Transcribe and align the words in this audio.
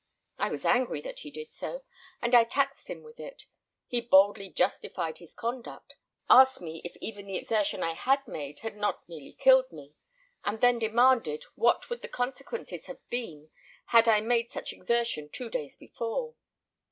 I 0.39 0.49
was 0.49 0.65
angry 0.65 0.99
that 1.01 1.19
he 1.19 1.29
did 1.29 1.53
so, 1.53 1.83
and 2.23 2.33
I 2.33 2.43
taxed 2.43 2.87
him 2.89 3.03
with 3.03 3.19
it. 3.19 3.43
He 3.85 4.01
boldly 4.01 4.49
justified 4.49 5.19
his 5.19 5.35
conduct, 5.35 5.93
asked 6.27 6.59
me 6.59 6.81
if 6.83 6.97
even 6.97 7.27
the 7.27 7.35
exertion 7.35 7.83
I 7.83 7.93
had 7.93 8.27
made 8.27 8.61
had 8.61 8.75
not 8.75 9.07
nearly 9.07 9.33
killed 9.33 9.71
me, 9.71 9.93
and 10.43 10.59
then 10.59 10.79
demanded, 10.79 11.43
what 11.53 11.91
would 11.91 12.01
the 12.01 12.07
consequences 12.07 12.87
have 12.87 13.07
been 13.11 13.51
had 13.85 14.09
I 14.09 14.21
made 14.21 14.49
such 14.51 14.73
exertion 14.73 15.29
two 15.29 15.51
days 15.51 15.77
before. 15.77 16.33